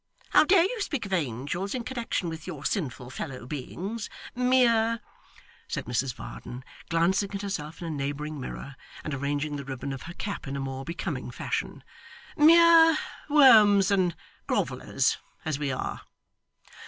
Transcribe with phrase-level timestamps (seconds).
[0.31, 4.99] How dare you speak of angels in connection with your sinful fellow beings mere'
[5.67, 10.01] said Mrs Varden, glancing at herself in a neighbouring mirror, and arranging the ribbon of
[10.01, 11.83] her cap in a more becoming fashion
[12.35, 12.97] 'mere
[13.29, 14.15] worms and
[14.47, 16.01] grovellers as we are!